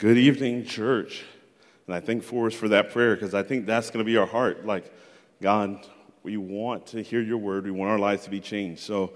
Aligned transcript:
Good 0.00 0.16
evening, 0.16 0.64
church. 0.64 1.24
And 1.86 1.94
I 1.94 2.00
thank 2.00 2.22
Forrest 2.22 2.56
for 2.56 2.68
that 2.68 2.90
prayer 2.90 3.14
because 3.14 3.34
I 3.34 3.42
think 3.42 3.66
that's 3.66 3.90
going 3.90 3.98
to 4.02 4.10
be 4.10 4.16
our 4.16 4.24
heart. 4.24 4.64
Like, 4.64 4.90
God, 5.42 5.86
we 6.22 6.38
want 6.38 6.86
to 6.86 7.02
hear 7.02 7.20
your 7.20 7.36
word. 7.36 7.64
We 7.64 7.70
want 7.70 7.90
our 7.90 7.98
lives 7.98 8.24
to 8.24 8.30
be 8.30 8.40
changed. 8.40 8.80
So, 8.80 9.12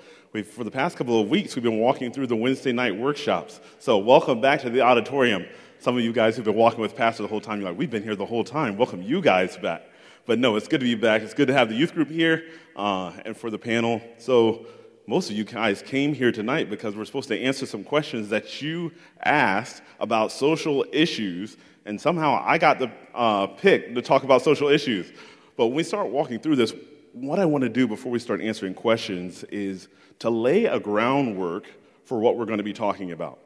for 0.52 0.62
the 0.62 0.70
past 0.70 0.98
couple 0.98 1.18
of 1.18 1.30
weeks, 1.30 1.56
we've 1.56 1.62
been 1.62 1.78
walking 1.78 2.12
through 2.12 2.26
the 2.26 2.36
Wednesday 2.36 2.70
night 2.70 2.94
workshops. 2.94 3.60
So, 3.78 3.96
welcome 3.96 4.42
back 4.42 4.60
to 4.60 4.68
the 4.68 4.82
auditorium. 4.82 5.46
Some 5.78 5.96
of 5.96 6.04
you 6.04 6.12
guys 6.12 6.36
who've 6.36 6.44
been 6.44 6.54
walking 6.54 6.82
with 6.82 6.94
Pastor 6.94 7.22
the 7.22 7.30
whole 7.30 7.40
time, 7.40 7.62
you're 7.62 7.70
like, 7.70 7.78
we've 7.78 7.90
been 7.90 8.02
here 8.02 8.14
the 8.14 8.26
whole 8.26 8.44
time. 8.44 8.76
Welcome 8.76 9.00
you 9.00 9.22
guys 9.22 9.56
back. 9.56 9.84
But 10.26 10.38
no, 10.38 10.56
it's 10.56 10.68
good 10.68 10.80
to 10.80 10.84
be 10.84 10.96
back. 10.96 11.22
It's 11.22 11.32
good 11.32 11.48
to 11.48 11.54
have 11.54 11.70
the 11.70 11.76
youth 11.76 11.94
group 11.94 12.10
here 12.10 12.44
uh, 12.76 13.10
and 13.24 13.34
for 13.34 13.48
the 13.48 13.58
panel. 13.58 14.02
So, 14.18 14.66
most 15.06 15.30
of 15.30 15.36
you 15.36 15.44
guys 15.44 15.82
came 15.82 16.14
here 16.14 16.32
tonight 16.32 16.70
because 16.70 16.96
we're 16.96 17.04
supposed 17.04 17.28
to 17.28 17.38
answer 17.38 17.66
some 17.66 17.84
questions 17.84 18.30
that 18.30 18.62
you 18.62 18.90
asked 19.22 19.82
about 20.00 20.32
social 20.32 20.84
issues, 20.92 21.56
and 21.84 22.00
somehow 22.00 22.42
I 22.44 22.56
got 22.56 22.78
the 22.78 22.90
uh, 23.14 23.46
pick 23.48 23.94
to 23.94 24.02
talk 24.02 24.24
about 24.24 24.42
social 24.42 24.68
issues. 24.68 25.12
But 25.56 25.66
when 25.66 25.76
we 25.76 25.82
start 25.82 26.08
walking 26.08 26.38
through 26.38 26.56
this, 26.56 26.72
what 27.12 27.38
I 27.38 27.44
want 27.44 27.62
to 27.62 27.68
do 27.68 27.86
before 27.86 28.10
we 28.10 28.18
start 28.18 28.40
answering 28.40 28.74
questions 28.74 29.44
is 29.44 29.88
to 30.20 30.30
lay 30.30 30.64
a 30.64 30.80
groundwork 30.80 31.66
for 32.04 32.18
what 32.18 32.36
we're 32.36 32.46
going 32.46 32.58
to 32.58 32.64
be 32.64 32.72
talking 32.72 33.12
about. 33.12 33.38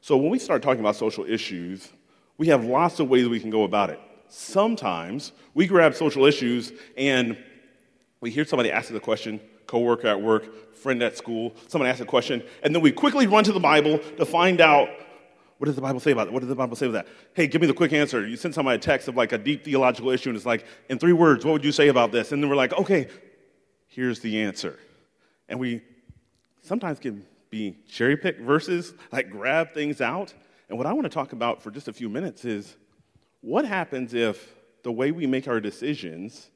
So 0.00 0.16
when 0.16 0.30
we 0.30 0.38
start 0.38 0.62
talking 0.62 0.80
about 0.80 0.96
social 0.96 1.24
issues, 1.24 1.92
we 2.38 2.46
have 2.48 2.64
lots 2.64 3.00
of 3.00 3.08
ways 3.08 3.26
we 3.28 3.40
can 3.40 3.50
go 3.50 3.64
about 3.64 3.90
it. 3.90 4.00
Sometimes 4.28 5.32
we 5.54 5.66
grab 5.66 5.94
social 5.94 6.26
issues 6.26 6.72
and 6.96 7.36
we 8.20 8.30
hear 8.30 8.44
somebody 8.44 8.70
ask 8.70 8.92
the 8.92 9.00
question, 9.00 9.40
coworker 9.66 10.08
at 10.08 10.20
work, 10.20 10.74
friend 10.76 11.02
at 11.02 11.16
school, 11.16 11.54
someone 11.68 11.88
asks 11.88 12.00
a 12.00 12.04
question, 12.04 12.42
and 12.62 12.74
then 12.74 12.82
we 12.82 12.92
quickly 12.92 13.26
run 13.26 13.44
to 13.44 13.52
the 13.52 13.60
Bible 13.60 13.98
to 14.16 14.24
find 14.24 14.60
out 14.60 14.88
what 15.58 15.66
does 15.66 15.74
the 15.74 15.80
Bible 15.80 16.00
say 16.00 16.10
about 16.10 16.26
it? 16.26 16.32
What 16.34 16.40
does 16.40 16.50
the 16.50 16.54
Bible 16.54 16.76
say 16.76 16.86
about 16.86 17.06
that? 17.06 17.12
Hey, 17.32 17.46
give 17.46 17.62
me 17.62 17.66
the 17.66 17.74
quick 17.74 17.92
answer. 17.94 18.26
You 18.26 18.36
send 18.36 18.54
somebody 18.54 18.76
a 18.76 18.78
text 18.78 19.08
of 19.08 19.16
like 19.16 19.32
a 19.32 19.38
deep 19.38 19.64
theological 19.64 20.10
issue, 20.10 20.28
and 20.28 20.36
it's 20.36 20.44
like, 20.44 20.66
in 20.90 20.98
three 20.98 21.14
words, 21.14 21.44
what 21.44 21.52
would 21.52 21.64
you 21.64 21.72
say 21.72 21.88
about 21.88 22.12
this? 22.12 22.32
And 22.32 22.42
then 22.42 22.50
we're 22.50 22.56
like, 22.56 22.74
okay, 22.74 23.08
here's 23.86 24.20
the 24.20 24.42
answer. 24.42 24.78
And 25.48 25.58
we 25.58 25.82
sometimes 26.62 26.98
can 26.98 27.24
be 27.48 27.78
cherry 27.88 28.16
pick 28.16 28.38
verses, 28.38 28.92
like 29.12 29.30
grab 29.30 29.72
things 29.72 30.00
out. 30.00 30.34
And 30.68 30.76
what 30.76 30.86
I 30.86 30.92
want 30.92 31.04
to 31.04 31.10
talk 31.10 31.32
about 31.32 31.62
for 31.62 31.70
just 31.70 31.88
a 31.88 31.92
few 31.92 32.10
minutes 32.10 32.44
is 32.44 32.76
what 33.40 33.64
happens 33.64 34.12
if 34.12 34.54
the 34.82 34.92
way 34.92 35.10
we 35.10 35.26
make 35.26 35.48
our 35.48 35.60
decisions 35.60 36.50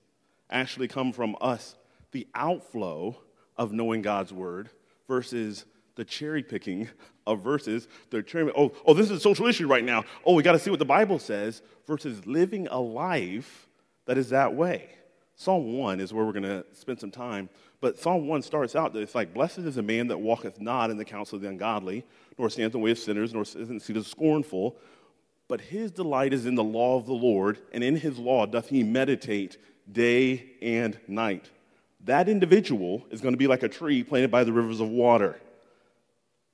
actually 0.50 0.88
come 0.88 1.12
from 1.12 1.36
us 1.40 1.76
the 2.12 2.27
outflow 2.34 3.16
of 3.56 3.72
knowing 3.72 4.03
God's 4.03 4.33
word 4.33 4.70
versus 5.06 5.64
the 5.97 6.05
cherry 6.05 6.42
picking 6.42 6.89
of 7.27 7.42
verses. 7.42 7.89
The 8.11 8.22
cherry, 8.22 8.50
oh, 8.56 8.72
oh, 8.86 8.94
this 8.94 9.11
is 9.11 9.19
a 9.19 9.20
social 9.20 9.47
issue 9.47 9.66
right 9.66 9.84
now. 9.84 10.05
Oh, 10.25 10.34
we 10.34 10.42
got 10.42 10.53
to 10.53 10.58
see 10.58 10.70
what 10.70 10.78
the 10.78 10.84
Bible 10.84 11.19
says 11.19 11.62
versus 11.86 12.27
living 12.27 12.69
a 12.69 12.81
life 12.81 13.69
that 14.06 14.16
is 14.16 14.31
that 14.31 14.55
way. 14.55 14.88
Psalm 15.36 15.78
1 15.78 16.00
is 16.00 16.12
where 16.12 16.25
we're 16.25 16.33
going 16.33 16.42
to 16.42 16.64
spend 16.72 17.00
some 17.00 17.11
time. 17.11 17.48
But 17.81 17.98
Psalm 17.98 18.27
1 18.27 18.42
starts 18.42 18.77
out 18.77 18.92
that 18.92 19.00
it's 19.00 19.14
like, 19.14 19.33
Blessed 19.33 19.58
is 19.58 19.78
a 19.78 19.83
man 19.83 20.08
that 20.08 20.19
walketh 20.19 20.61
not 20.61 20.91
in 20.91 20.97
the 20.97 21.05
counsel 21.05 21.36
of 21.36 21.42
the 21.42 21.48
ungodly, 21.48 22.05
nor 22.38 22.50
stands 22.50 22.75
in 22.75 22.81
the 22.81 22.84
way 22.84 22.91
of 22.91 22.98
sinners, 22.98 23.33
nor 23.33 23.44
sits 23.44 23.69
in 23.69 23.78
the 23.78 23.84
seat 23.84 23.97
of 23.97 24.05
the 24.05 24.11
scornful. 24.11 24.77
But 25.48 25.61
his 25.61 25.91
delight 25.91 26.33
is 26.33 26.47
in 26.47 26.55
the 26.55 26.64
law 26.64 26.97
of 26.97 27.06
the 27.06 27.12
Lord, 27.12 27.58
and 27.72 27.83
in 27.83 27.97
his 27.97 28.19
law 28.19 28.47
doth 28.47 28.69
he 28.69 28.83
meditate 28.83 29.56
day 29.91 30.44
and 30.62 30.98
night 31.08 31.50
that 32.04 32.28
individual 32.28 33.04
is 33.10 33.20
going 33.20 33.34
to 33.34 33.38
be 33.38 33.46
like 33.46 33.62
a 33.62 33.68
tree 33.68 34.02
planted 34.02 34.30
by 34.30 34.44
the 34.44 34.52
rivers 34.52 34.80
of 34.80 34.88
water. 34.88 35.38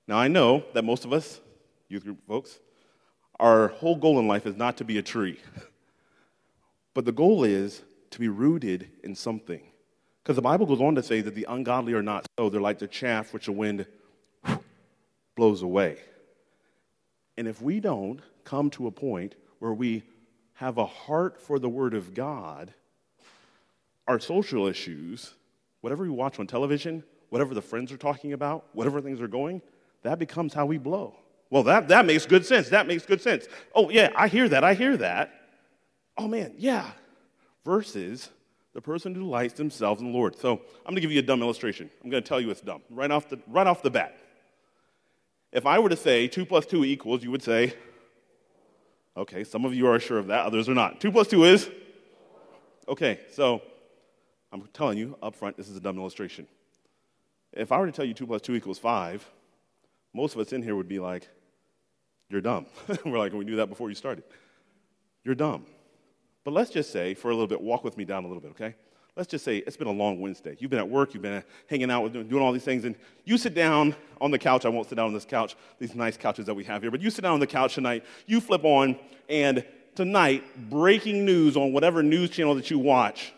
Now, 0.09 0.19
I 0.19 0.29
know 0.29 0.65
that 0.75 0.85
most 0.85 1.05
of 1.05 1.13
us, 1.13 1.41
youth 1.89 2.05
group 2.05 2.19
folks, 2.27 2.59
our 3.39 3.69
whole 3.69 3.97
goal 3.97 4.19
in 4.19 4.29
life 4.29 4.47
is 4.47 4.57
not 4.57 4.77
to 4.79 4.85
be 4.85 4.99
a 4.99 5.03
tree. 5.03 5.39
But 6.95 7.05
the 7.05 7.13
goal 7.13 7.45
is 7.45 7.83
to 8.13 8.19
be 8.19 8.29
rooted 8.29 8.89
in 9.05 9.15
something. 9.15 9.61
Because 10.23 10.37
the 10.37 10.41
Bible 10.41 10.65
goes 10.65 10.81
on 10.81 10.95
to 10.95 11.03
say 11.03 11.21
that 11.21 11.35
the 11.35 11.45
ungodly 11.47 11.93
are 11.93 12.03
not 12.03 12.25
so. 12.39 12.49
They're 12.49 12.59
like 12.59 12.79
the 12.79 12.89
chaff 12.89 13.35
which 13.35 13.45
the 13.45 13.53
wind 13.53 13.85
blows 15.37 15.61
away. 15.61 15.99
And 17.37 17.47
if 17.47 17.61
we 17.61 17.81
don't 17.81 18.23
come 18.45 18.71
to 18.71 18.87
a 18.87 18.91
point 18.91 19.35
where 19.59 19.75
we 19.75 20.05
have 20.55 20.79
a 20.79 20.87
heart 20.87 21.39
for 21.39 21.59
the 21.59 21.69
Word 21.69 21.93
of 21.93 22.15
God, 22.15 22.73
our 24.09 24.19
social 24.19 24.67
issues, 24.67 25.35
whatever 25.81 26.05
we 26.05 26.11
watch 26.11 26.39
on 26.39 26.47
television, 26.47 27.03
whatever 27.31 27.55
the 27.55 27.63
friends 27.63 27.93
are 27.93 27.97
talking 27.97 28.33
about, 28.33 28.67
whatever 28.73 29.01
things 29.01 29.21
are 29.21 29.29
going, 29.29 29.61
that 30.03 30.19
becomes 30.19 30.55
how 30.55 30.67
we 30.67 30.79
blow. 30.79 31.15
Well, 31.51 31.63
that, 31.65 31.89
that 31.89 32.07
makes 32.07 32.27
good 32.27 32.45
sense. 32.45 32.69
That 32.69 32.87
makes 32.87 33.07
good 33.07 33.21
sense. 33.21 33.47
Oh, 33.75 33.91
yeah, 33.91 34.11
I 34.17 34.29
hear 34.29 34.49
that. 34.49 34.65
I 34.65 34.75
hear 34.75 34.97
that. 34.97 35.33
Oh, 36.19 36.29
man, 36.29 36.55
yeah. 36.57 36.91
Versus 37.65 38.31
the 38.73 38.81
person 38.81 39.15
who 39.15 39.23
delights 39.23 39.55
themselves 39.55 40.01
in 40.01 40.13
the 40.13 40.13
Lord. 40.13 40.37
So 40.37 40.53
I'm 40.53 40.85
going 40.85 40.97
to 40.97 41.01
give 41.01 41.13
you 41.13 41.21
a 41.21 41.23
dumb 41.23 41.43
illustration. 41.43 41.91
I'm 42.03 42.11
going 42.11 42.23
to 42.23 42.29
tell 42.29 42.41
you 42.41 42.51
it's 42.51 42.61
dumb 42.61 42.83
right 42.91 43.11
off 43.11 43.29
the, 43.29 43.39
right 43.47 43.67
off 43.67 43.83
the 43.83 43.91
bat. 43.91 44.19
If 45.53 45.65
I 45.67 45.79
were 45.79 45.89
to 45.89 45.97
say 45.97 46.29
2 46.29 46.45
plus 46.45 46.67
2 46.67 46.85
equals, 46.85 47.23
you 47.23 47.31
would 47.31 47.43
say, 47.43 47.75
okay, 49.17 49.45
some 49.45 49.65
of 49.65 49.73
you 49.73 49.87
are 49.87 49.99
sure 49.99 50.19
of 50.19 50.27
that, 50.27 50.45
others 50.45 50.69
are 50.69 50.75
not. 50.75 51.01
2 51.01 51.11
plus 51.11 51.29
2 51.29 51.45
is? 51.45 51.71
Okay, 52.89 53.21
so 53.33 53.63
I'm 54.63 54.69
telling 54.73 54.97
you 54.97 55.19
up 55.23 55.35
front, 55.35 55.57
this 55.57 55.69
is 55.69 55.77
a 55.77 55.81
dumb 55.81 55.99
illustration. 55.99 56.47
If 57.53 57.73
I 57.73 57.79
were 57.79 57.87
to 57.87 57.93
tell 57.93 58.05
you 58.05 58.15
2 58.15 58.27
plus 58.27 58.43
2 58.43 58.55
equals 58.55 58.79
5, 58.79 59.29
most 60.15 60.35
of 60.35 60.41
us 60.41 60.53
in 60.53 60.63
here 60.63 60.75
would 60.75 60.89
be 60.89 60.99
like, 60.99 61.29
You're 62.31 62.41
dumb. 62.41 62.67
We're 63.05 63.19
like, 63.19 63.33
We 63.33 63.45
knew 63.45 63.57
that 63.57 63.69
before 63.69 63.89
you 63.91 63.95
started. 63.95 64.25
You're 65.25 65.35
dumb. 65.35 65.67
But 66.45 66.55
let's 66.55 66.71
just 66.71 66.91
say, 66.91 67.15
for 67.15 67.31
a 67.31 67.35
little 67.35 67.49
bit, 67.49 67.61
walk 67.61 67.85
with 67.85 67.99
me 67.99 68.05
down 68.05 68.25
a 68.25 68.29
little 68.29 68.41
bit, 68.41 68.53
okay? 68.53 68.75
Let's 69.17 69.29
just 69.29 69.45
say 69.45 69.59
it's 69.59 69.77
been 69.77 69.89
a 69.89 69.93
long 69.93 70.21
Wednesday. 70.21 70.57
You've 70.59 70.71
been 70.71 70.79
at 70.79 70.89
work, 70.89 71.13
you've 71.13 71.23
been 71.23 71.43
hanging 71.69 71.91
out, 71.91 72.03
with, 72.03 72.13
doing 72.13 72.43
all 72.43 72.53
these 72.53 72.65
things, 72.65 72.85
and 72.85 72.95
you 73.25 73.37
sit 73.37 73.55
down 73.55 73.97
on 74.21 74.31
the 74.31 74.39
couch. 74.39 74.65
I 74.65 74.69
won't 74.69 74.89
sit 74.89 74.95
down 74.95 75.07
on 75.07 75.15
this 75.15 75.25
couch, 75.25 75.57
these 75.79 75.95
nice 75.95 76.17
couches 76.17 76.47
that 76.47 76.55
we 76.55 76.65
have 76.65 76.83
here, 76.83 76.91
but 76.91 77.01
you 77.01 77.11
sit 77.11 77.23
down 77.23 77.35
on 77.35 77.41
the 77.41 77.47
couch 77.47 77.75
tonight, 77.75 78.05
you 78.27 78.41
flip 78.41 78.65
on, 78.65 78.99
and 79.29 79.65
tonight, 79.95 80.45
breaking 80.71 81.25
news 81.25 81.57
on 81.57 81.73
whatever 81.73 82.03
news 82.03 82.31
channel 82.31 82.55
that 82.55 82.71
you 82.71 82.79
watch, 82.79 83.33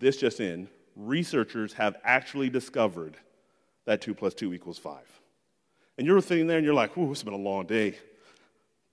this 0.00 0.16
just 0.16 0.40
in, 0.40 0.68
researchers 0.96 1.74
have 1.74 1.96
actually 2.02 2.50
discovered 2.50 3.16
that 3.84 4.00
2 4.00 4.14
plus 4.14 4.34
2 4.34 4.52
equals 4.52 4.78
5. 4.78 4.98
And 5.98 6.06
you're 6.06 6.20
sitting 6.20 6.46
there 6.46 6.56
and 6.56 6.64
you're 6.64 6.74
like, 6.74 6.96
ooh, 6.96 7.12
it's 7.12 7.22
been 7.22 7.34
a 7.34 7.36
long 7.36 7.66
day. 7.66 7.98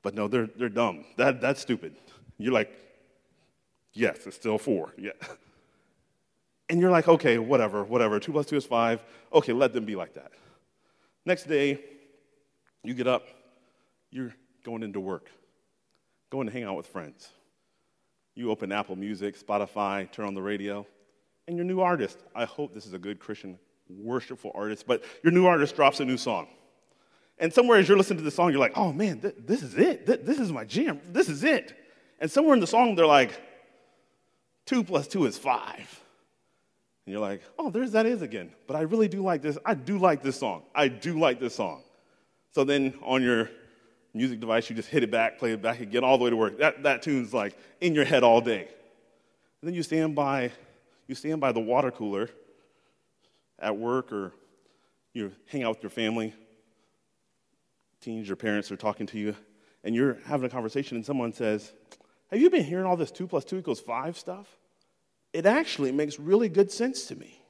But 0.03 0.13
no, 0.13 0.27
they're, 0.27 0.47
they're 0.47 0.69
dumb. 0.69 1.05
That, 1.15 1.41
that's 1.41 1.61
stupid. 1.61 1.95
You're 2.37 2.53
like, 2.53 2.71
yes, 3.93 4.27
it's 4.27 4.35
still 4.35 4.59
4. 4.59 4.93
Yeah. 4.97 5.11
And 6.69 6.81
you're 6.81 6.91
like, 6.91 7.07
okay, 7.07 7.37
whatever, 7.37 7.85
whatever. 7.85 8.19
2 8.19 8.33
plus 8.33 8.45
2 8.47 8.57
is 8.57 8.65
5. 8.65 9.01
Okay, 9.31 9.53
let 9.53 9.71
them 9.71 9.85
be 9.85 9.95
like 9.95 10.15
that. 10.15 10.33
Next 11.25 11.45
day, 11.45 11.79
you 12.83 12.93
get 12.93 13.07
up, 13.07 13.23
you're 14.11 14.35
going 14.65 14.83
into 14.83 14.99
work, 14.99 15.29
going 16.29 16.45
to 16.45 16.51
hang 16.51 16.63
out 16.63 16.75
with 16.75 16.85
friends. 16.87 17.29
You 18.35 18.51
open 18.51 18.73
Apple 18.73 18.97
Music, 18.97 19.39
Spotify, 19.39 20.11
turn 20.11 20.25
on 20.25 20.33
the 20.33 20.41
radio 20.41 20.85
and 21.47 21.55
your 21.55 21.65
new 21.65 21.81
artist. 21.81 22.19
I 22.35 22.45
hope 22.45 22.73
this 22.73 22.85
is 22.85 22.93
a 22.93 22.99
good 22.99 23.19
Christian, 23.19 23.57
worshipful 23.89 24.51
artist, 24.53 24.85
but 24.87 25.03
your 25.23 25.31
new 25.31 25.45
artist 25.45 25.75
drops 25.75 25.99
a 25.99 26.05
new 26.05 26.17
song. 26.17 26.47
And 27.39 27.53
somewhere 27.53 27.77
as 27.77 27.87
you're 27.87 27.97
listening 27.97 28.17
to 28.17 28.23
the 28.23 28.31
song, 28.31 28.51
you're 28.51 28.59
like, 28.59 28.77
oh 28.77 28.91
man, 28.91 29.19
th- 29.21 29.35
this 29.39 29.61
is 29.61 29.75
it. 29.75 30.05
Th- 30.05 30.21
this 30.23 30.39
is 30.39 30.51
my 30.51 30.65
jam. 30.65 30.99
This 31.09 31.29
is 31.29 31.43
it. 31.43 31.77
And 32.19 32.29
somewhere 32.29 32.55
in 32.55 32.59
the 32.59 32.67
song, 32.67 32.95
they're 32.95 33.05
like, 33.05 33.39
two 34.65 34.83
plus 34.83 35.07
two 35.07 35.25
is 35.25 35.37
five. 35.37 36.03
And 37.05 37.13
you're 37.13 37.21
like, 37.21 37.41
oh, 37.57 37.69
there's 37.69 37.91
that 37.91 38.05
is 38.05 38.21
again. 38.21 38.51
But 38.65 38.75
I 38.75 38.81
really 38.81 39.07
do 39.07 39.21
like 39.21 39.41
this. 39.41 39.57
I 39.65 39.75
do 39.75 39.97
like 39.97 40.23
this 40.23 40.37
song. 40.37 40.63
I 40.75 40.87
do 40.87 41.17
like 41.17 41.39
this 41.39 41.55
song. 41.55 41.83
So 42.51 42.63
then 42.63 42.95
on 43.03 43.21
your 43.21 43.49
music 44.13 44.39
device, 44.39 44.69
you 44.69 44.75
just 44.75 44.89
hit 44.89 45.03
it 45.03 45.11
back, 45.11 45.37
play 45.37 45.53
it 45.53 45.61
back 45.61 45.79
again, 45.79 46.03
all 46.03 46.17
the 46.17 46.23
way 46.23 46.31
to 46.31 46.35
work. 46.35 46.57
That, 46.57 46.83
that 46.83 47.03
tune's 47.03 47.33
like 47.33 47.55
in 47.79 47.93
your 47.93 48.03
head 48.03 48.23
all 48.23 48.41
day. 48.41 48.61
And 49.61 49.67
then 49.67 49.73
you 49.73 49.83
stand 49.83 50.15
by 50.15 50.51
you 51.07 51.15
stand 51.15 51.41
by 51.41 51.51
the 51.51 51.59
water 51.59 51.91
cooler 51.91 52.29
at 53.59 53.75
work 53.75 54.11
or 54.11 54.33
you 55.13 55.31
hang 55.47 55.63
out 55.63 55.75
with 55.75 55.83
your 55.83 55.89
family, 55.89 56.33
teens, 58.01 58.27
your 58.27 58.35
parents 58.35 58.71
are 58.71 58.75
talking 58.75 59.07
to 59.07 59.17
you, 59.17 59.35
and 59.83 59.95
you're 59.95 60.17
having 60.25 60.45
a 60.45 60.49
conversation, 60.49 60.97
and 60.97 61.05
someone 61.05 61.33
says, 61.33 61.73
Have 62.29 62.39
you 62.39 62.49
been 62.49 62.63
hearing 62.63 62.85
all 62.85 62.97
this 62.97 63.11
2 63.11 63.27
plus 63.27 63.45
2 63.45 63.57
equals 63.57 63.79
5 63.79 64.17
stuff? 64.17 64.47
It 65.33 65.45
actually 65.45 65.91
makes 65.91 66.19
really 66.19 66.49
good 66.49 66.71
sense 66.71 67.05
to 67.07 67.15
me. 67.15 67.41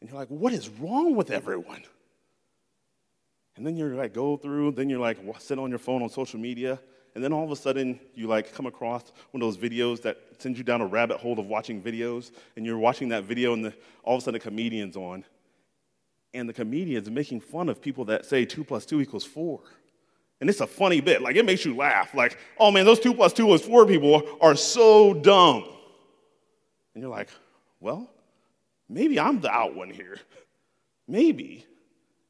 And 0.00 0.10
you're 0.10 0.18
like, 0.18 0.28
What 0.28 0.52
is 0.52 0.68
wrong 0.68 1.14
with 1.16 1.30
everyone? 1.30 1.82
And 3.56 3.66
then 3.66 3.76
you're 3.76 3.94
like, 3.94 4.14
go 4.14 4.36
through, 4.36 4.72
then 4.72 4.88
you're 4.88 4.98
like, 4.98 5.18
sit 5.38 5.58
on 5.58 5.68
your 5.70 5.78
phone 5.78 6.02
on 6.02 6.08
social 6.08 6.40
media, 6.40 6.80
and 7.14 7.22
then 7.22 7.32
all 7.32 7.44
of 7.44 7.50
a 7.50 7.56
sudden 7.56 7.98
you 8.14 8.26
like 8.26 8.54
come 8.54 8.66
across 8.66 9.12
one 9.32 9.42
of 9.42 9.46
those 9.46 9.56
videos 9.56 10.00
that 10.02 10.18
sends 10.38 10.58
you 10.58 10.64
down 10.64 10.80
a 10.80 10.86
rabbit 10.86 11.18
hole 11.18 11.38
of 11.38 11.46
watching 11.46 11.82
videos 11.82 12.30
and 12.56 12.64
you're 12.64 12.78
watching 12.78 13.08
that 13.10 13.24
video 13.24 13.52
and 13.52 13.64
the, 13.64 13.74
all 14.02 14.16
of 14.16 14.22
a 14.22 14.24
sudden 14.24 14.40
a 14.40 14.42
comedian's 14.42 14.96
on 14.96 15.24
and 16.34 16.48
the 16.48 16.52
comedian's 16.52 17.10
making 17.10 17.40
fun 17.40 17.68
of 17.68 17.80
people 17.80 18.04
that 18.06 18.24
say 18.24 18.44
2 18.44 18.64
plus 18.64 18.86
2 18.86 19.00
equals 19.00 19.24
4 19.24 19.60
And 20.40 20.50
it's 20.50 20.60
a 20.60 20.66
funny 20.66 21.00
bit. 21.00 21.22
Like, 21.22 21.36
it 21.36 21.44
makes 21.44 21.64
you 21.64 21.76
laugh. 21.76 22.14
Like, 22.14 22.38
oh 22.58 22.70
man, 22.70 22.84
those 22.84 22.98
two 22.98 23.14
plus 23.14 23.32
two 23.32 23.46
was 23.46 23.62
four 23.62 23.86
people 23.86 24.22
are 24.40 24.56
so 24.56 25.14
dumb. 25.14 25.64
And 26.94 27.02
you're 27.02 27.10
like, 27.10 27.28
well, 27.78 28.10
maybe 28.88 29.20
I'm 29.20 29.40
the 29.40 29.50
out 29.50 29.76
one 29.76 29.88
here. 29.90 30.18
Maybe. 31.06 31.64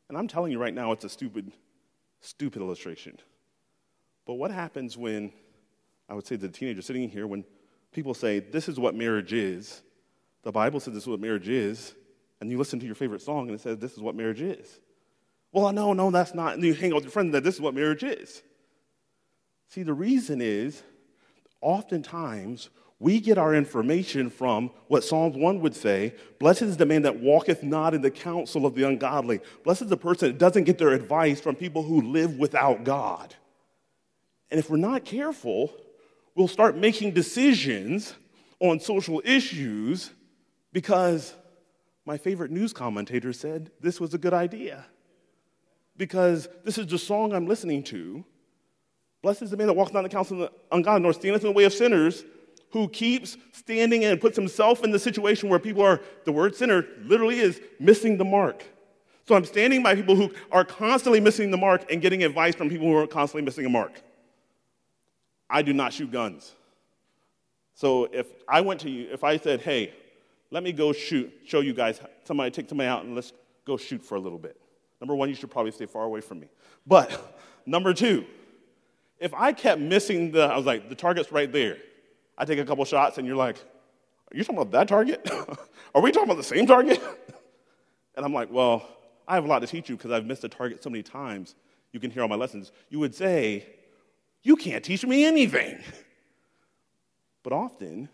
And 0.09 0.19
I'm 0.19 0.29
telling 0.29 0.53
you 0.53 0.59
right 0.59 0.75
now, 0.75 0.93
it's 0.93 1.05
a 1.05 1.09
stupid, 1.09 1.53
stupid 2.21 2.61
illustration. 2.61 3.19
But 4.27 4.35
what 4.35 4.51
happens 4.51 4.97
when, 4.97 5.33
I 6.09 6.15
would 6.15 6.27
say, 6.27 6.37
the 6.37 6.49
teenager 6.49 6.83
sitting 6.83 7.09
here, 7.09 7.27
when 7.27 7.45
people 7.93 8.15
say, 8.15 8.39
this 8.39 8.69
is 8.69 8.79
what 8.79 8.95
marriage 8.95 9.33
is, 9.33 9.83
the 10.43 10.53
Bible 10.53 10.81
says 10.81 10.95
this 10.95 11.05
is 11.05 11.09
what 11.09 11.21
marriage 11.21 11.49
is, 11.49 11.95
and 12.41 12.51
you 12.51 12.59
listen 12.59 12.81
to 12.81 12.87
your 12.87 12.95
favorite 12.95 13.23
song 13.23 13.49
and 13.49 13.55
it 13.55 13.61
says 13.61 13.79
this 13.79 13.93
is 13.93 14.01
what 14.01 14.17
marriage 14.17 14.41
is. 14.41 14.81
Well, 15.53 15.73
no, 15.73 15.93
no, 15.93 16.11
that's 16.11 16.35
not. 16.35 16.55
And 16.55 16.65
you 16.65 16.75
hang 16.75 16.91
out 16.91 16.97
with 16.97 17.05
your 17.05 17.13
friends 17.13 17.33
that 17.33 17.45
this 17.45 17.55
is 17.55 17.61
what 17.61 17.75
marriage 17.75 18.03
is. 18.03 18.43
See, 19.69 19.83
the 19.83 19.95
reason 19.95 20.41
is 20.41 20.83
oftentimes 21.61 22.71
we 22.99 23.21
get 23.21 23.39
our 23.39 23.55
information 23.55 24.31
from 24.31 24.71
what 24.89 25.05
Psalms 25.05 25.37
1 25.37 25.61
would 25.61 25.75
say 25.75 26.15
Blessed 26.39 26.63
is 26.63 26.77
the 26.77 26.87
man 26.87 27.03
that 27.03 27.21
walketh 27.21 27.63
not 27.63 27.95
in 27.95 28.01
the 28.01 28.11
counsel 28.11 28.67
of 28.67 28.75
the 28.75 28.85
ungodly. 28.85 29.41
Blessed 29.65 29.83
is 29.83 29.89
the 29.89 29.97
person 29.97 30.29
that 30.29 30.39
doesn't 30.39 30.65
get 30.65 30.79
their 30.79 30.91
advice 30.91 31.41
from 31.41 31.55
people 31.55 31.83
who 31.83 32.01
live 32.01 32.39
without 32.39 32.85
God. 32.85 33.35
And 34.53 34.59
if 34.59 34.69
we're 34.69 34.77
not 34.77 35.07
careful, 35.07 35.73
we'll 36.35 36.47
start 36.47 36.77
making 36.77 37.13
decisions 37.13 38.15
on 38.61 38.81
social 38.81 39.23
issues 39.25 40.11
because 40.75 41.35
my 42.05 42.19
favorite 42.19 42.51
news 42.51 42.75
commentator 42.75 43.33
said 43.33 43.71
this 43.81 43.99
was 43.99 44.13
a 44.13 44.19
good 44.19 44.35
idea. 44.35 44.85
Because 45.97 46.49
this 46.65 46.77
is 46.77 46.87
the 46.87 46.99
song 46.99 47.33
I'm 47.33 47.47
listening 47.47 47.83
to. 47.85 48.23
Blessed 49.23 49.41
is 49.41 49.51
the 49.53 49.57
man 49.57 49.69
that 49.69 49.73
walks 49.73 49.95
not 49.95 50.01
in 50.01 50.05
the 50.05 50.11
counsel 50.11 50.43
of 50.43 50.51
ungodly, 50.71 51.01
nor 51.01 51.15
standeth 51.15 51.41
in 51.41 51.49
the 51.49 51.57
way 51.57 51.65
of 51.65 51.73
sinners, 51.73 52.23
who 52.73 52.89
keeps 52.89 53.39
standing 53.53 54.05
and 54.05 54.21
puts 54.21 54.37
himself 54.37 54.85
in 54.85 54.91
the 54.91 54.99
situation 54.99 55.49
where 55.49 55.59
people 55.59 55.83
are, 55.83 56.03
the 56.27 56.33
word 56.33 56.55
sinner 56.55 56.87
literally 57.05 57.41
is 57.41 57.59
missing 57.81 58.19
the 58.19 58.25
mark. 58.25 58.65
So 59.27 59.35
I'm 59.35 59.47
standing 59.47 59.83
by 59.83 59.95
people 59.95 60.15
who 60.15 60.31
are 60.51 60.65
constantly 60.65 61.21
missing 61.21 61.51
the 61.51 61.57
mark 61.57 61.91
and 61.91 62.03
getting 62.03 62.23
advice 62.23 62.55
from 62.55 62.69
people 62.69 62.87
who 62.87 62.97
are 62.97 63.07
constantly 63.07 63.47
missing 63.47 63.65
a 63.65 63.71
mark. 63.71 64.03
I 65.53 65.61
do 65.61 65.75
not 65.75 65.93
shoot 65.93 66.11
guns. 66.11 66.55
So 67.75 68.09
if 68.11 68.27
I 68.49 68.63
went 68.63 68.81
to 68.81 68.91
you, 68.91 69.09
if 69.13 69.23
I 69.23 69.37
said, 69.37 69.61
hey, 69.61 69.93
let 70.51 70.63
me 70.63 70.73
go 70.73 70.93
shoot, 70.93 71.31
show 71.45 71.61
you 71.61 71.75
guys, 71.75 72.01
somebody 72.25 72.51
take 72.51 72.69
somebody 72.69 72.89
out 72.89 73.05
and 73.05 73.15
let's 73.15 73.33
go 73.67 73.77
shoot 73.77 74.03
for 74.03 74.17
a 74.17 74.21
little 74.21 74.39
bit. 74.39 74.59
Number 75.01 75.15
one, 75.15 75.29
you 75.29 75.35
should 75.35 75.51
probably 75.51 75.73
stay 75.73 75.87
far 75.87 76.05
away 76.05 76.23
from 76.23 76.41
me. 76.41 76.49
But 76.87 77.39
number 77.67 77.93
two, 77.93 78.25
if 79.21 79.35
I 79.35 79.53
kept 79.53 79.81
missing 79.81 80.33
the, 80.33 80.45
I 80.45 80.57
was 80.57 80.65
like, 80.65 80.89
the 80.89 80.95
target's 80.95 81.31
right 81.31 81.53
there. 81.53 81.77
I 82.39 82.47
take 82.47 82.59
a 82.59 82.65
couple 82.65 82.85
shots 82.87 83.19
and 83.19 83.27
you're 83.27 83.37
like, 83.37 83.57
are 83.57 84.37
you 84.37 84.45
talking 84.45 84.57
about 84.57 84.73
that 84.73 84.89
target? 84.89 85.31
Are 85.95 86.01
we 86.01 86.11
talking 86.11 86.25
about 86.31 86.39
the 86.39 86.43
same 86.43 86.67
target? 86.67 86.99
and 88.17 88.25
I'm 88.25 88.33
like, 88.33 88.51
well, 88.51 88.89
I 89.29 89.35
have 89.35 89.45
a 89.45 89.47
lot 89.47 89.59
to 89.59 89.67
teach 89.67 89.91
you 89.91 89.97
because 89.97 90.11
I've 90.11 90.25
missed 90.25 90.43
a 90.45 90.49
target 90.49 90.83
so 90.83 90.89
many 90.89 91.03
times. 91.03 91.55
You 91.93 92.01
can 92.01 92.11
hear 92.11 92.23
all 92.23 92.29
my 92.29 92.37
lessons. 92.37 92.73
You 92.89 92.99
would 93.01 93.15
say, 93.15 93.67
you 94.43 94.57
can't 94.57 94.85
teach 94.85 95.05
me 95.05 95.25
anything. 95.25 95.81
But 97.43 97.53
often, 97.53 98.09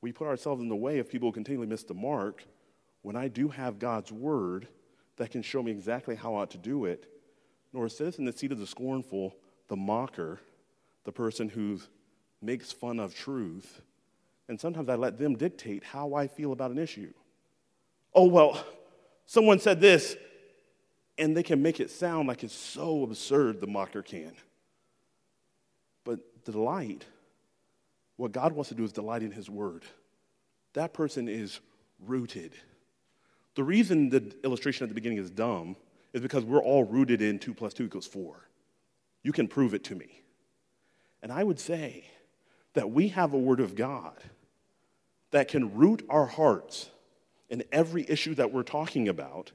we 0.00 0.12
put 0.12 0.26
ourselves 0.26 0.60
in 0.60 0.68
the 0.68 0.76
way 0.76 0.98
of 0.98 1.08
people 1.08 1.28
who 1.28 1.32
continually 1.32 1.68
miss 1.68 1.84
the 1.84 1.94
mark 1.94 2.44
when 3.02 3.16
I 3.16 3.28
do 3.28 3.48
have 3.48 3.78
God's 3.78 4.10
word 4.10 4.66
that 5.16 5.30
can 5.30 5.42
show 5.42 5.62
me 5.62 5.70
exactly 5.70 6.16
how 6.16 6.34
I 6.34 6.42
ought 6.42 6.50
to 6.50 6.58
do 6.58 6.86
it, 6.86 7.06
nor 7.72 7.88
sits 7.88 8.18
in 8.18 8.24
the 8.24 8.32
seat 8.32 8.50
of 8.50 8.58
the 8.58 8.66
scornful, 8.66 9.36
the 9.68 9.76
mocker, 9.76 10.40
the 11.04 11.12
person 11.12 11.48
who 11.48 11.80
makes 12.42 12.72
fun 12.72 12.98
of 12.98 13.14
truth. 13.14 13.82
And 14.48 14.60
sometimes 14.60 14.88
I 14.88 14.96
let 14.96 15.18
them 15.18 15.36
dictate 15.36 15.84
how 15.84 16.14
I 16.14 16.26
feel 16.26 16.52
about 16.52 16.70
an 16.70 16.78
issue. 16.78 17.12
Oh, 18.14 18.26
well, 18.26 18.64
someone 19.26 19.58
said 19.58 19.80
this, 19.80 20.16
and 21.16 21.36
they 21.36 21.42
can 21.42 21.62
make 21.62 21.80
it 21.80 21.90
sound 21.90 22.28
like 22.28 22.42
it's 22.42 22.54
so 22.54 23.04
absurd, 23.04 23.60
the 23.60 23.66
mocker 23.66 24.02
can. 24.02 24.32
Delight 26.44 27.04
what 28.16 28.32
God 28.32 28.52
wants 28.52 28.68
to 28.68 28.74
do 28.74 28.84
is 28.84 28.92
delight 28.92 29.22
in 29.22 29.32
His 29.32 29.50
Word. 29.50 29.84
That 30.74 30.92
person 30.92 31.28
is 31.28 31.60
rooted. 32.06 32.52
The 33.54 33.64
reason 33.64 34.08
the 34.08 34.34
illustration 34.44 34.84
at 34.84 34.88
the 34.88 34.94
beginning 34.94 35.18
is 35.18 35.30
dumb 35.30 35.76
is 36.12 36.20
because 36.20 36.44
we're 36.44 36.62
all 36.62 36.84
rooted 36.84 37.22
in 37.22 37.38
2 37.38 37.54
plus 37.54 37.74
2 37.74 37.84
equals 37.84 38.06
4. 38.06 38.48
You 39.22 39.32
can 39.32 39.48
prove 39.48 39.74
it 39.74 39.84
to 39.84 39.94
me. 39.94 40.22
And 41.22 41.32
I 41.32 41.42
would 41.42 41.58
say 41.58 42.04
that 42.74 42.90
we 42.90 43.08
have 43.08 43.32
a 43.32 43.38
Word 43.38 43.60
of 43.60 43.74
God 43.74 44.16
that 45.30 45.48
can 45.48 45.74
root 45.74 46.04
our 46.08 46.26
hearts 46.26 46.90
in 47.48 47.64
every 47.72 48.08
issue 48.08 48.34
that 48.36 48.52
we're 48.52 48.62
talking 48.62 49.08
about. 49.08 49.52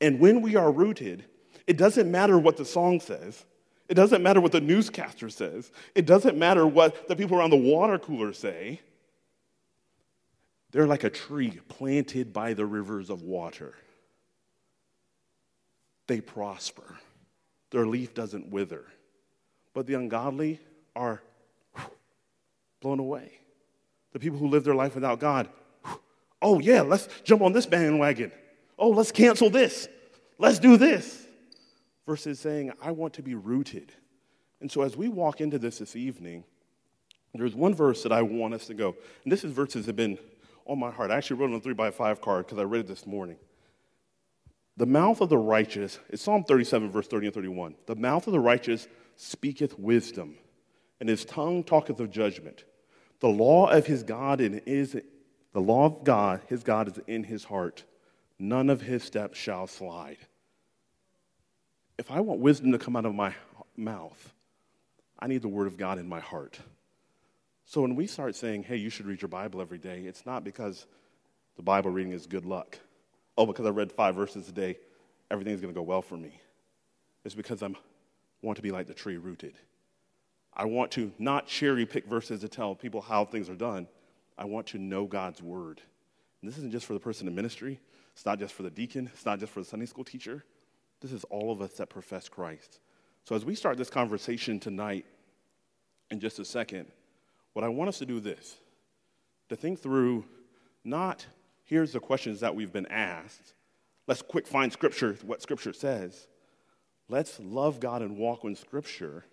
And 0.00 0.20
when 0.20 0.40
we 0.40 0.56
are 0.56 0.70
rooted, 0.70 1.24
it 1.66 1.76
doesn't 1.76 2.10
matter 2.10 2.38
what 2.38 2.56
the 2.56 2.64
song 2.64 3.00
says, 3.00 3.44
it 3.88 3.94
doesn't 3.94 4.22
matter 4.22 4.40
what 4.40 4.52
the 4.52 4.60
newscaster 4.60 5.30
says. 5.30 5.72
It 5.94 6.04
doesn't 6.04 6.36
matter 6.36 6.66
what 6.66 7.08
the 7.08 7.16
people 7.16 7.38
around 7.38 7.50
the 7.50 7.56
water 7.56 7.98
cooler 7.98 8.32
say. 8.32 8.80
They're 10.70 10.86
like 10.86 11.04
a 11.04 11.10
tree 11.10 11.58
planted 11.68 12.32
by 12.32 12.52
the 12.52 12.66
rivers 12.66 13.08
of 13.08 13.22
water. 13.22 13.74
They 16.06 16.20
prosper, 16.20 16.98
their 17.70 17.86
leaf 17.86 18.14
doesn't 18.14 18.48
wither. 18.50 18.84
But 19.74 19.86
the 19.86 19.94
ungodly 19.94 20.60
are 20.94 21.22
blown 22.80 22.98
away. 22.98 23.32
The 24.12 24.18
people 24.18 24.38
who 24.38 24.48
live 24.48 24.64
their 24.64 24.74
life 24.74 24.94
without 24.94 25.20
God, 25.20 25.48
oh, 26.42 26.58
yeah, 26.60 26.82
let's 26.82 27.08
jump 27.24 27.42
on 27.42 27.52
this 27.52 27.66
bandwagon. 27.66 28.32
Oh, 28.78 28.90
let's 28.90 29.12
cancel 29.12 29.50
this. 29.50 29.88
Let's 30.38 30.58
do 30.58 30.76
this 30.76 31.27
versus 32.08 32.40
saying, 32.40 32.72
I 32.80 32.90
want 32.90 33.12
to 33.14 33.22
be 33.22 33.34
rooted. 33.34 33.92
And 34.62 34.72
so 34.72 34.80
as 34.80 34.96
we 34.96 35.08
walk 35.08 35.42
into 35.42 35.58
this 35.58 35.78
this 35.78 35.94
evening, 35.94 36.42
there's 37.34 37.54
one 37.54 37.74
verse 37.74 38.02
that 38.02 38.12
I 38.12 38.22
want 38.22 38.54
us 38.54 38.66
to 38.68 38.74
go. 38.74 38.96
And 39.22 39.30
this 39.30 39.44
is 39.44 39.52
verses 39.52 39.84
that 39.84 39.90
have 39.90 39.96
been 39.96 40.18
on 40.64 40.78
my 40.78 40.90
heart. 40.90 41.10
I 41.10 41.16
actually 41.16 41.36
wrote 41.36 41.50
on 41.50 41.56
a 41.56 41.60
three 41.60 41.74
by 41.74 41.90
five 41.90 42.22
card 42.22 42.46
because 42.46 42.58
I 42.58 42.62
read 42.62 42.80
it 42.80 42.88
this 42.88 43.06
morning. 43.06 43.36
The 44.78 44.86
mouth 44.86 45.20
of 45.20 45.28
the 45.28 45.36
righteous, 45.36 45.98
it's 46.08 46.22
Psalm 46.22 46.44
37, 46.44 46.90
verse 46.90 47.06
30 47.08 47.26
and 47.26 47.34
31. 47.34 47.74
The 47.84 47.96
mouth 47.96 48.26
of 48.26 48.32
the 48.32 48.40
righteous 48.40 48.88
speaketh 49.16 49.78
wisdom, 49.78 50.36
and 51.00 51.10
his 51.10 51.26
tongue 51.26 51.62
talketh 51.62 52.00
of 52.00 52.10
judgment. 52.10 52.64
The 53.20 53.28
law 53.28 53.66
of 53.68 53.86
his 53.86 54.02
God 54.02 54.40
and 54.40 54.62
is 54.64 54.96
the 55.52 55.60
law 55.60 55.84
of 55.84 56.04
God, 56.04 56.40
his 56.48 56.62
God 56.62 56.88
is 56.88 56.98
in 57.06 57.24
his 57.24 57.44
heart. 57.44 57.84
None 58.38 58.70
of 58.70 58.80
his 58.80 59.02
steps 59.02 59.36
shall 59.36 59.66
slide 59.66 60.18
if 61.98 62.10
I 62.10 62.20
want 62.20 62.40
wisdom 62.40 62.72
to 62.72 62.78
come 62.78 62.96
out 62.96 63.04
of 63.04 63.14
my 63.14 63.34
mouth, 63.76 64.32
I 65.18 65.26
need 65.26 65.42
the 65.42 65.48
Word 65.48 65.66
of 65.66 65.76
God 65.76 65.98
in 65.98 66.08
my 66.08 66.20
heart. 66.20 66.58
So 67.64 67.82
when 67.82 67.96
we 67.96 68.06
start 68.06 68.34
saying, 68.34 68.62
hey, 68.62 68.76
you 68.76 68.88
should 68.88 69.06
read 69.06 69.20
your 69.20 69.28
Bible 69.28 69.60
every 69.60 69.78
day, 69.78 70.02
it's 70.06 70.24
not 70.24 70.44
because 70.44 70.86
the 71.56 71.62
Bible 71.62 71.90
reading 71.90 72.12
is 72.12 72.26
good 72.26 72.46
luck. 72.46 72.78
Oh, 73.36 73.44
because 73.44 73.66
I 73.66 73.70
read 73.70 73.92
five 73.92 74.14
verses 74.14 74.48
a 74.48 74.52
day, 74.52 74.78
everything's 75.30 75.60
going 75.60 75.74
to 75.74 75.78
go 75.78 75.82
well 75.82 76.00
for 76.00 76.16
me. 76.16 76.40
It's 77.24 77.34
because 77.34 77.62
I 77.62 77.68
want 78.42 78.56
to 78.56 78.62
be 78.62 78.70
like 78.70 78.86
the 78.86 78.94
tree 78.94 79.16
rooted. 79.16 79.54
I 80.54 80.64
want 80.64 80.92
to 80.92 81.12
not 81.18 81.46
cherry 81.46 81.84
pick 81.84 82.06
verses 82.06 82.40
to 82.40 82.48
tell 82.48 82.74
people 82.74 83.00
how 83.00 83.24
things 83.24 83.50
are 83.50 83.54
done. 83.54 83.86
I 84.38 84.44
want 84.44 84.68
to 84.68 84.78
know 84.78 85.06
God's 85.06 85.42
Word. 85.42 85.82
And 86.40 86.50
this 86.50 86.56
isn't 86.58 86.72
just 86.72 86.86
for 86.86 86.94
the 86.94 87.00
person 87.00 87.26
in 87.26 87.34
ministry, 87.34 87.80
it's 88.12 88.24
not 88.24 88.38
just 88.38 88.54
for 88.54 88.62
the 88.62 88.70
deacon, 88.70 89.10
it's 89.12 89.26
not 89.26 89.40
just 89.40 89.52
for 89.52 89.60
the 89.60 89.66
Sunday 89.66 89.86
school 89.86 90.04
teacher. 90.04 90.44
This 91.00 91.12
is 91.12 91.24
all 91.24 91.52
of 91.52 91.60
us 91.60 91.74
that 91.74 91.88
profess 91.88 92.28
Christ. 92.28 92.80
So, 93.24 93.34
as 93.34 93.44
we 93.44 93.54
start 93.54 93.76
this 93.76 93.90
conversation 93.90 94.58
tonight, 94.58 95.06
in 96.10 96.20
just 96.20 96.38
a 96.38 96.44
second, 96.44 96.86
what 97.52 97.64
I 97.64 97.68
want 97.68 97.88
us 97.88 97.98
to 97.98 98.06
do 98.06 98.16
is 98.16 98.24
this 98.24 98.56
to 99.48 99.56
think 99.56 99.80
through 99.80 100.24
not 100.84 101.26
here's 101.64 101.92
the 101.92 102.00
questions 102.00 102.40
that 102.40 102.54
we've 102.54 102.72
been 102.72 102.86
asked. 102.86 103.52
Let's 104.06 104.22
quick 104.22 104.46
find 104.46 104.72
scripture, 104.72 105.18
what 105.22 105.42
scripture 105.42 105.74
says. 105.74 106.28
Let's 107.10 107.38
love 107.40 107.78
God 107.78 108.00
and 108.00 108.16
walk 108.16 108.44
in 108.44 108.56
scripture 108.56 109.24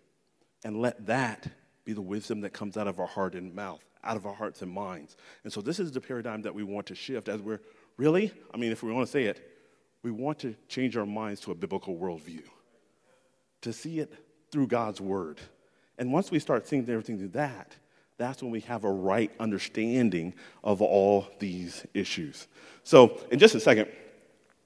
and 0.63 0.81
let 0.81 1.05
that 1.05 1.48
be 1.86 1.93
the 1.93 2.01
wisdom 2.01 2.41
that 2.41 2.51
comes 2.51 2.75
out 2.75 2.88
of 2.88 3.00
our 3.00 3.07
heart 3.07 3.36
and 3.36 3.53
mouth, 3.55 3.84
out 4.03 4.17
of 4.17 4.25
our 4.25 4.34
hearts 4.34 4.62
and 4.62 4.72
minds. 4.72 5.15
And 5.43 5.53
so 5.53 5.62
this 5.62 5.79
is 5.79 5.91
the 5.91 6.01
paradigm 6.01 6.41
that 6.41 6.53
we 6.53 6.63
want 6.63 6.88
to 6.88 6.95
shift 6.95 7.29
as 7.29 7.41
we're 7.41 7.62
really, 7.98 8.34
I 8.53 8.57
mean, 8.57 8.72
if 8.72 8.84
we 8.84 8.91
want 8.91 9.05
to 9.05 9.12
say 9.12 9.25
it, 9.25 9.55
we 10.06 10.12
want 10.12 10.38
to 10.38 10.54
change 10.68 10.96
our 10.96 11.06
minds 11.06 11.42
to 11.42 11.52
a 11.52 11.56
biblical 11.56 11.98
worldview, 11.98 12.44
to 13.62 13.74
see 13.74 14.00
it 14.00 14.14
through 14.52 14.68
God's 14.68 15.02
word. 15.02 15.40
And 15.98 16.14
once 16.14 16.30
we 16.30 16.38
start 16.38 16.68
seeing 16.68 16.88
everything 16.88 17.18
through 17.18 17.30
that, 17.30 17.76
that's 18.20 18.44
when 18.44 18.52
we 18.52 18.60
have 18.62 18.84
a 18.84 18.92
right 18.92 19.32
understanding 19.40 20.36
of 20.64 20.84
all 20.84 21.28
these 21.40 21.88
issues. 21.96 22.46
So, 22.84 23.20
in 23.32 23.40
just 23.40 23.56
a 23.56 23.60
second, 23.60 23.88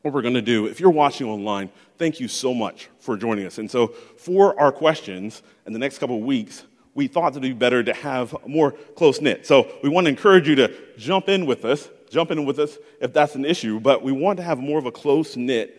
what 0.02 0.14
we're 0.14 0.22
going 0.22 0.34
to 0.34 0.42
do, 0.42 0.66
if 0.66 0.82
you're 0.82 0.90
watching 0.90 1.28
online, 1.28 1.70
thank 1.98 2.20
you 2.20 2.28
so 2.28 2.54
much 2.54 2.90
for 3.00 3.16
joining 3.16 3.46
us. 3.46 3.60
And 3.60 3.72
so, 3.72 3.88
for 3.88 4.60
our 4.60 4.74
questions 4.74 5.42
in 5.66 5.72
the 5.72 5.80
next 5.80 6.00
couple 6.00 6.18
of 6.18 6.24
weeks, 6.24 6.66
we 6.96 7.08
thought 7.08 7.30
it 7.30 7.36
would 7.36 7.44
be 7.44 7.54
better 7.54 7.82
to 7.82 7.94
have 7.94 8.36
more 8.46 8.74
close 8.74 9.22
knit. 9.22 9.48
So, 9.48 9.72
we 9.84 9.88
want 9.88 10.04
to 10.04 10.10
encourage 10.10 10.50
you 10.50 10.56
to 10.56 10.74
jump 10.98 11.30
in 11.30 11.46
with 11.46 11.64
us, 11.64 11.88
jump 12.10 12.32
in 12.32 12.46
with 12.46 12.60
us 12.60 12.78
if 13.00 13.14
that's 13.14 13.36
an 13.36 13.46
issue, 13.46 13.80
but 13.80 14.04
we 14.04 14.12
want 14.12 14.38
to 14.38 14.44
have 14.44 14.60
more 14.60 14.80
of 14.80 14.86
a 14.86 14.92
close 14.92 15.36
knit 15.38 15.76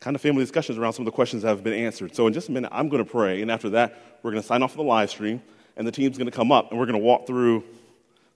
kind 0.00 0.16
of 0.16 0.20
family 0.20 0.42
discussions 0.42 0.78
around 0.78 0.92
some 0.94 1.02
of 1.02 1.12
the 1.12 1.14
questions 1.14 1.42
that 1.42 1.48
have 1.48 1.62
been 1.62 1.72
answered. 1.72 2.14
So, 2.14 2.26
in 2.26 2.32
just 2.32 2.48
a 2.48 2.52
minute, 2.52 2.70
I'm 2.72 2.88
going 2.88 3.04
to 3.04 3.10
pray, 3.10 3.40
and 3.40 3.50
after 3.50 3.70
that, 3.70 4.18
we're 4.22 4.32
going 4.32 4.42
to 4.42 4.46
sign 4.46 4.62
off 4.62 4.74
the 4.74 4.82
live 4.82 5.10
stream, 5.10 5.40
and 5.76 5.86
the 5.86 5.92
team's 5.92 6.18
going 6.18 6.30
to 6.30 6.36
come 6.36 6.50
up, 6.50 6.70
and 6.70 6.78
we're 6.78 6.86
going 6.86 6.98
to 6.98 7.04
walk 7.04 7.26
through 7.26 7.64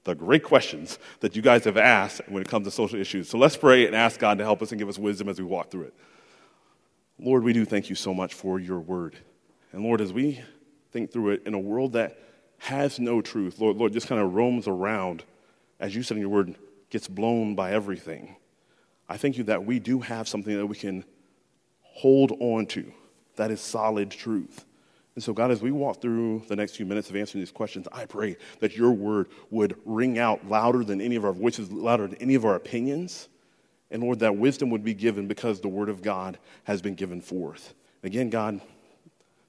the 0.05 0.15
great 0.15 0.45
questions 0.45 1.01
that 1.21 1.35
you 1.35 1.43
guys 1.43 1.65
have 1.65 1.77
asked 1.77 2.23
when 2.29 2.41
it 2.41 2.49
comes 2.49 2.65
to 2.67 2.71
social 2.71 2.99
issues. 2.99 3.29
So 3.29 3.39
let's 3.39 3.57
pray 3.57 3.87
and 3.87 3.95
ask 3.95 4.21
God 4.21 4.39
to 4.39 4.45
help 4.45 4.63
us 4.63 4.71
and 4.71 4.79
give 4.79 4.89
us 4.89 4.99
wisdom 4.99 5.29
as 5.29 5.39
we 5.41 5.45
walk 5.45 5.71
through 5.71 5.83
it. 5.83 5.95
Lord, 7.19 7.43
we 7.43 7.53
do 7.53 7.65
thank 7.65 7.91
you 7.91 7.97
so 7.97 8.15
much 8.15 8.35
for 8.35 8.61
your 8.61 8.79
word. 8.79 9.17
And 9.73 9.83
Lord, 9.83 10.01
as 10.01 10.13
we 10.13 10.41
think 10.93 11.11
through 11.11 11.31
it 11.31 11.43
in 11.45 11.55
a 11.55 11.59
world 11.59 11.95
that 11.95 12.19
has 12.59 13.01
no 13.01 13.21
truth, 13.21 13.59
Lord, 13.59 13.77
Lord, 13.77 13.93
just 13.93 14.07
kind 14.07 14.21
of 14.21 14.35
roams 14.35 14.69
around, 14.69 15.25
as 15.81 15.95
you 15.95 16.05
said 16.05 16.17
in 16.17 16.21
your 16.21 16.31
word, 16.31 16.55
gets 16.91 17.09
blown 17.09 17.55
by 17.55 17.73
everything. 17.73 18.37
I 19.09 19.17
thank 19.17 19.39
you 19.39 19.45
that 19.45 19.65
we 19.65 19.79
do 19.79 20.01
have 20.01 20.29
something 20.29 20.57
that 20.57 20.67
we 20.67 20.77
can 20.77 21.05
hold 21.83 22.33
on 22.41 22.67
to 22.67 22.93
that 23.37 23.51
is 23.51 23.61
solid 23.61 24.11
truth. 24.11 24.65
And 25.15 25.25
so, 25.25 25.33
God, 25.33 25.51
as 25.51 25.63
we 25.63 25.71
walk 25.71 26.03
through 26.03 26.43
the 26.47 26.57
next 26.57 26.77
few 26.77 26.85
minutes 26.85 27.09
of 27.09 27.17
answering 27.17 27.41
these 27.41 27.53
questions, 27.53 27.89
I 27.91 28.05
pray 28.05 28.37
that 28.61 28.77
your 28.77 28.91
word 28.91 29.29
would 29.51 29.77
ring 29.87 30.19
out 30.19 30.47
louder 30.47 30.85
than 30.85 31.01
any 31.01 31.17
of 31.17 31.25
our 31.25 31.33
voices, 31.33 31.73
louder 31.73 32.07
than 32.07 32.19
any 32.19 32.35
of 32.35 32.45
our 32.45 32.55
opinions. 32.55 33.29
And 33.91 34.03
Lord, 34.03 34.19
that 34.19 34.37
wisdom 34.37 34.69
would 34.71 34.85
be 34.85 34.93
given 34.93 35.27
because 35.27 35.61
the 35.61 35.69
word 35.69 35.89
of 35.89 36.03
God 36.03 36.39
has 36.65 36.83
been 36.83 36.95
given 36.95 37.23
forth. 37.23 37.73
Again, 38.03 38.29
God, 38.29 38.61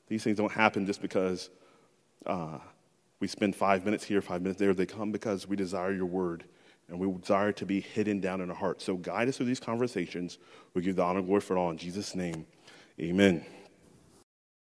these 0.08 0.24
things 0.24 0.38
don't 0.38 0.52
happen 0.52 0.86
just 0.86 1.02
because 1.02 1.50
uh, 2.26 2.60
we 3.20 3.28
spend 3.28 3.54
five 3.56 3.84
minutes 3.84 4.06
here, 4.06 4.22
five 4.22 4.42
minutes 4.42 4.60
there. 4.60 4.74
They 4.74 4.86
come 4.86 5.12
because 5.12 5.48
we 5.48 5.58
desire 5.58 5.92
your 5.92 6.06
word 6.06 6.46
and 6.90 7.00
we 7.00 7.12
desire 7.20 7.52
to 7.54 7.66
be 7.66 7.82
hidden 7.82 8.20
down 8.20 8.42
in 8.42 8.50
our 8.50 8.56
heart. 8.56 8.82
So 8.82 8.96
guide 8.96 9.28
us 9.28 9.38
through 9.38 9.48
these 9.48 9.60
conversations. 9.60 10.38
We 10.74 10.82
give 10.82 10.96
the 10.96 11.04
honor 11.04 11.22
glory 11.22 11.42
for 11.42 11.58
all 11.58 11.70
in 11.70 11.78
Jesus' 11.78 12.16
name. 12.16 12.46
Amen. 13.00 13.46